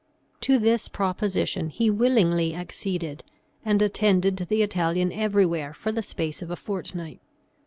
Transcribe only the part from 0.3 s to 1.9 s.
To this proposition